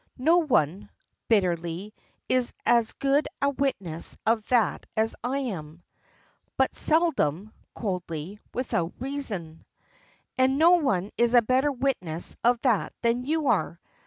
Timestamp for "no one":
0.17-0.89, 10.57-11.11